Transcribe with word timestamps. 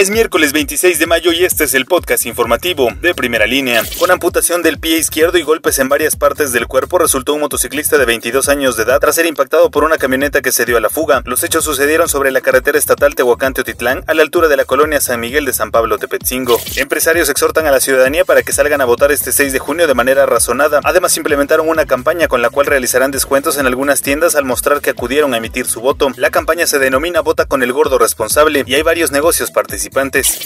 Es 0.00 0.08
miércoles 0.08 0.54
26 0.54 0.98
de 0.98 1.06
mayo 1.06 1.30
y 1.30 1.44
este 1.44 1.64
es 1.64 1.74
el 1.74 1.84
podcast 1.84 2.24
informativo 2.24 2.88
de 3.02 3.14
primera 3.14 3.46
línea. 3.46 3.82
Con 3.98 4.10
amputación 4.10 4.62
del 4.62 4.78
pie 4.78 4.96
izquierdo 4.96 5.36
y 5.36 5.42
golpes 5.42 5.78
en 5.78 5.90
varias 5.90 6.16
partes 6.16 6.52
del 6.52 6.68
cuerpo, 6.68 6.96
resultó 6.96 7.34
un 7.34 7.40
motociclista 7.40 7.98
de 7.98 8.06
22 8.06 8.48
años 8.48 8.78
de 8.78 8.84
edad 8.84 8.98
tras 8.98 9.16
ser 9.16 9.26
impactado 9.26 9.70
por 9.70 9.84
una 9.84 9.98
camioneta 9.98 10.40
que 10.40 10.52
se 10.52 10.64
dio 10.64 10.78
a 10.78 10.80
la 10.80 10.88
fuga. 10.88 11.20
Los 11.26 11.44
hechos 11.44 11.64
sucedieron 11.64 12.08
sobre 12.08 12.30
la 12.30 12.40
carretera 12.40 12.78
estatal 12.78 13.14
Tehuacán-Teotitlán, 13.14 14.04
a 14.06 14.14
la 14.14 14.22
altura 14.22 14.48
de 14.48 14.56
la 14.56 14.64
colonia 14.64 15.02
San 15.02 15.20
Miguel 15.20 15.44
de 15.44 15.52
San 15.52 15.70
Pablo 15.70 15.98
Tepetzingo. 15.98 16.58
Empresarios 16.76 17.28
exhortan 17.28 17.66
a 17.66 17.70
la 17.70 17.80
ciudadanía 17.80 18.24
para 18.24 18.42
que 18.42 18.52
salgan 18.52 18.80
a 18.80 18.86
votar 18.86 19.12
este 19.12 19.32
6 19.32 19.52
de 19.52 19.58
junio 19.58 19.86
de 19.86 19.92
manera 19.92 20.24
razonada. 20.24 20.80
Además, 20.82 21.14
implementaron 21.18 21.68
una 21.68 21.84
campaña 21.84 22.26
con 22.26 22.40
la 22.40 22.48
cual 22.48 22.64
realizarán 22.64 23.10
descuentos 23.10 23.58
en 23.58 23.66
algunas 23.66 24.00
tiendas 24.00 24.34
al 24.34 24.46
mostrar 24.46 24.80
que 24.80 24.88
acudieron 24.88 25.34
a 25.34 25.36
emitir 25.36 25.66
su 25.66 25.82
voto. 25.82 26.10
La 26.16 26.30
campaña 26.30 26.66
se 26.66 26.78
denomina 26.78 27.20
Vota 27.20 27.44
con 27.44 27.62
el 27.62 27.74
gordo 27.74 27.98
responsable 27.98 28.64
y 28.66 28.74
hay 28.76 28.82
varios 28.82 29.10
negocios 29.10 29.50
participantes 29.50 29.89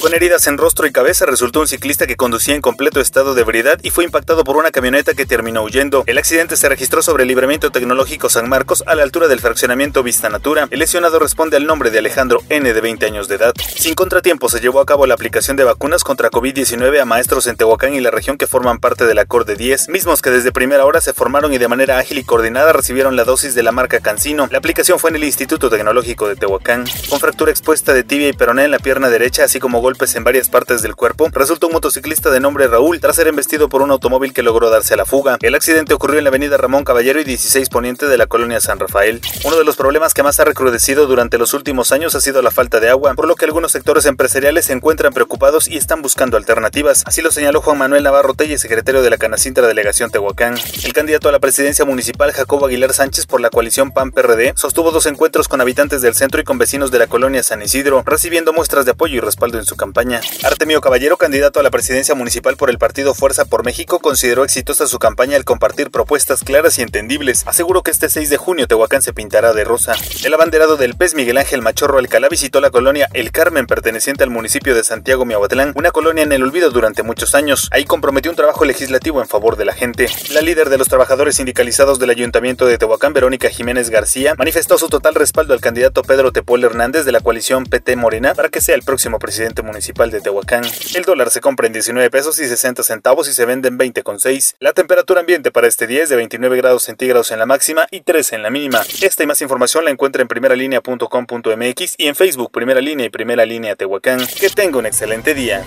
Con 0.00 0.14
heridas 0.14 0.46
en 0.46 0.56
rostro 0.56 0.86
y 0.86 0.92
cabeza 0.92 1.26
resultó 1.26 1.60
un 1.60 1.68
ciclista 1.68 2.06
que 2.06 2.16
conducía 2.16 2.54
en 2.54 2.62
completo 2.62 3.00
estado 3.00 3.34
de 3.34 3.42
ebriedad 3.42 3.78
y 3.82 3.90
fue 3.90 4.04
impactado 4.04 4.42
por 4.42 4.56
una 4.56 4.70
camioneta 4.70 5.12
que 5.12 5.26
terminó 5.26 5.62
huyendo. 5.62 6.02
El 6.06 6.16
accidente 6.16 6.56
se 6.56 6.68
registró 6.68 7.02
sobre 7.02 7.24
el 7.24 7.28
libramiento 7.28 7.70
tecnológico 7.70 8.30
San 8.30 8.48
Marcos 8.48 8.82
a 8.86 8.94
la 8.94 9.02
altura 9.02 9.28
del 9.28 9.40
fraccionamiento 9.40 10.02
Vista 10.02 10.30
Natura. 10.30 10.66
El 10.70 10.78
lesionado 10.78 11.18
responde 11.18 11.58
al 11.58 11.66
nombre 11.66 11.90
de 11.90 11.98
Alejandro 11.98 12.40
N 12.48 12.72
de 12.72 12.80
20 12.80 13.04
años 13.04 13.28
de 13.28 13.34
edad. 13.34 13.54
Sin 13.76 13.94
contratiempo 13.94 14.48
se 14.48 14.60
llevó 14.60 14.80
a 14.80 14.86
cabo 14.86 15.06
la 15.06 15.14
aplicación 15.14 15.56
de 15.58 15.64
vacunas 15.64 16.04
contra 16.04 16.30
COVID-19 16.30 17.00
a 17.00 17.04
maestros 17.04 17.46
en 17.46 17.56
Tehuacán 17.56 17.94
y 17.94 18.00
la 18.00 18.10
región 18.10 18.38
que 18.38 18.46
forman 18.46 18.78
parte 18.78 19.04
de 19.04 19.14
la 19.14 19.24
de 19.24 19.56
10, 19.56 19.88
mismos 19.88 20.22
que 20.22 20.30
desde 20.30 20.52
primera 20.52 20.84
hora 20.84 21.00
se 21.00 21.12
formaron 21.12 21.52
y 21.52 21.58
de 21.58 21.66
manera 21.66 21.98
ágil 21.98 22.18
y 22.18 22.24
coordinada 22.24 22.72
recibieron 22.72 23.16
la 23.16 23.24
dosis 23.24 23.56
de 23.56 23.64
la 23.64 23.72
marca 23.72 24.00
Cancino. 24.00 24.48
La 24.50 24.58
aplicación 24.58 25.00
fue 25.00 25.10
en 25.10 25.16
el 25.16 25.24
Instituto 25.24 25.68
Tecnológico 25.68 26.28
de 26.28 26.36
Tehuacán. 26.36 26.84
Con 27.10 27.18
fractura 27.18 27.50
expuesta 27.50 27.92
de 27.92 28.04
tibia 28.04 28.28
y 28.28 28.32
peroné 28.32 28.64
en 28.64 28.70
la 28.70 28.78
pierna 28.78 29.10
derecha 29.10 29.33
así 29.42 29.58
como 29.58 29.80
golpes 29.80 30.14
en 30.14 30.24
varias 30.24 30.48
partes 30.48 30.82
del 30.82 30.94
cuerpo, 30.94 31.28
resultó 31.32 31.66
un 31.66 31.72
motociclista 31.72 32.30
de 32.30 32.40
nombre 32.40 32.68
Raúl 32.68 33.00
tras 33.00 33.16
ser 33.16 33.26
embestido 33.26 33.68
por 33.68 33.82
un 33.82 33.90
automóvil 33.90 34.32
que 34.32 34.42
logró 34.42 34.70
darse 34.70 34.94
a 34.94 34.96
la 34.96 35.04
fuga. 35.04 35.38
El 35.40 35.54
accidente 35.54 35.94
ocurrió 35.94 36.18
en 36.18 36.24
la 36.24 36.28
avenida 36.28 36.56
Ramón 36.56 36.84
Caballero 36.84 37.20
y 37.20 37.24
16 37.24 37.68
Poniente 37.68 38.06
de 38.06 38.18
la 38.18 38.26
colonia 38.26 38.60
San 38.60 38.78
Rafael. 38.78 39.20
Uno 39.44 39.56
de 39.56 39.64
los 39.64 39.76
problemas 39.76 40.14
que 40.14 40.22
más 40.22 40.38
ha 40.40 40.44
recrudecido 40.44 41.06
durante 41.06 41.38
los 41.38 41.54
últimos 41.54 41.92
años 41.92 42.14
ha 42.14 42.20
sido 42.20 42.42
la 42.42 42.50
falta 42.50 42.80
de 42.80 42.90
agua, 42.90 43.14
por 43.14 43.26
lo 43.26 43.34
que 43.34 43.44
algunos 43.44 43.72
sectores 43.72 44.06
empresariales 44.06 44.66
se 44.66 44.72
encuentran 44.72 45.12
preocupados 45.12 45.68
y 45.68 45.76
están 45.76 46.02
buscando 46.02 46.36
alternativas. 46.36 47.02
Así 47.06 47.22
lo 47.22 47.30
señaló 47.30 47.60
Juan 47.60 47.78
Manuel 47.78 48.04
Navarro 48.04 48.34
Telle, 48.34 48.58
secretario 48.58 49.02
de 49.02 49.10
la 49.10 49.18
Canacintra 49.18 49.66
Delegación 49.66 50.10
Tehuacán. 50.10 50.56
El 50.84 50.92
candidato 50.92 51.28
a 51.28 51.32
la 51.32 51.40
presidencia 51.40 51.84
municipal 51.84 52.32
Jacobo 52.32 52.66
Aguilar 52.66 52.92
Sánchez 52.92 53.26
por 53.26 53.40
la 53.40 53.50
coalición 53.50 53.92
PAN-PRD 53.92 54.52
sostuvo 54.56 54.90
dos 54.90 55.06
encuentros 55.06 55.48
con 55.48 55.60
habitantes 55.60 56.02
del 56.02 56.14
centro 56.14 56.40
y 56.40 56.44
con 56.44 56.58
vecinos 56.58 56.90
de 56.90 56.98
la 56.98 57.06
colonia 57.06 57.42
San 57.42 57.62
Isidro, 57.62 58.02
recibiendo 58.04 58.52
muestras 58.52 58.84
de 58.84 58.92
apoyo 58.92 59.13
y 59.14 59.20
respaldo 59.20 59.58
en 59.58 59.64
su 59.64 59.76
campaña. 59.76 60.20
Artemio 60.42 60.80
Caballero, 60.80 61.16
candidato 61.16 61.60
a 61.60 61.62
la 61.62 61.70
presidencia 61.70 62.14
municipal 62.14 62.56
por 62.56 62.70
el 62.70 62.78
partido 62.78 63.14
Fuerza 63.14 63.44
por 63.44 63.64
México, 63.64 64.00
consideró 64.00 64.44
exitosa 64.44 64.86
su 64.86 64.98
campaña 64.98 65.36
al 65.36 65.44
compartir 65.44 65.90
propuestas 65.90 66.40
claras 66.40 66.78
y 66.78 66.82
entendibles. 66.82 67.44
Aseguró 67.46 67.82
que 67.82 67.90
este 67.90 68.08
6 68.08 68.30
de 68.30 68.36
junio 68.36 68.66
Tehuacán 68.66 69.02
se 69.02 69.12
pintará 69.12 69.52
de 69.52 69.64
rosa. 69.64 69.94
El 70.24 70.34
abanderado 70.34 70.76
del 70.76 70.94
PES 70.94 71.14
Miguel 71.14 71.38
Ángel 71.38 71.62
Machorro 71.62 71.98
Alcalá 71.98 72.28
visitó 72.28 72.60
la 72.60 72.70
colonia 72.70 73.08
El 73.12 73.30
Carmen, 73.30 73.66
perteneciente 73.66 74.24
al 74.24 74.30
municipio 74.30 74.74
de 74.74 74.84
Santiago 74.84 75.24
Miahuatlán, 75.24 75.72
una 75.76 75.90
colonia 75.90 76.24
en 76.24 76.32
el 76.32 76.42
olvido 76.42 76.70
durante 76.70 77.02
muchos 77.02 77.34
años. 77.34 77.68
Ahí 77.70 77.84
comprometió 77.84 78.30
un 78.30 78.36
trabajo 78.36 78.64
legislativo 78.64 79.20
en 79.20 79.28
favor 79.28 79.56
de 79.56 79.64
la 79.64 79.74
gente. 79.74 80.08
La 80.30 80.40
líder 80.40 80.70
de 80.70 80.78
los 80.78 80.88
trabajadores 80.88 81.36
sindicalizados 81.36 81.98
del 81.98 82.10
Ayuntamiento 82.10 82.66
de 82.66 82.78
Tehuacán, 82.78 83.12
Verónica 83.12 83.48
Jiménez 83.48 83.90
García, 83.90 84.34
manifestó 84.36 84.78
su 84.78 84.88
total 84.88 85.14
respaldo 85.14 85.54
al 85.54 85.60
candidato 85.60 86.02
Pedro 86.02 86.32
Tepol 86.32 86.64
Hernández 86.64 87.04
de 87.04 87.12
la 87.12 87.20
coalición 87.20 87.64
PT 87.64 87.96
Morena 87.96 88.34
para 88.34 88.48
que 88.48 88.60
sea 88.60 88.74
el 88.74 88.82
próximo 88.82 89.03
presidente 89.18 89.62
municipal 89.62 90.10
de 90.10 90.20
Tehuacán. 90.20 90.64
El 90.94 91.02
dólar 91.04 91.30
se 91.30 91.40
compra 91.40 91.66
en 91.66 91.72
19 91.72 92.10
pesos 92.10 92.38
y 92.38 92.48
60 92.48 92.82
centavos 92.82 93.28
y 93.28 93.32
se 93.32 93.44
vende 93.44 93.68
en 93.68 93.78
20,6. 93.78 94.56
La 94.58 94.72
temperatura 94.72 95.20
ambiente 95.20 95.50
para 95.50 95.66
este 95.66 95.86
día 95.86 96.02
es 96.02 96.08
de 96.08 96.16
29 96.16 96.56
grados 96.56 96.84
centígrados 96.84 97.30
en 97.30 97.38
la 97.38 97.46
máxima 97.46 97.86
y 97.90 98.00
13 98.00 98.36
en 98.36 98.42
la 98.42 98.50
mínima. 98.50 98.82
Esta 99.02 99.22
y 99.22 99.26
más 99.26 99.40
información 99.42 99.84
la 99.84 99.90
encuentra 99.90 100.22
en 100.22 100.28
primeralinea.com.mx 100.28 101.94
y 101.98 102.06
en 102.06 102.14
Facebook 102.14 102.50
Primera 102.50 102.80
Línea 102.80 103.06
y 103.06 103.10
Primera 103.10 103.44
Línea 103.44 103.76
Tehuacán. 103.76 104.26
Que 104.40 104.48
tenga 104.50 104.78
un 104.78 104.86
excelente 104.86 105.34
día. 105.34 105.64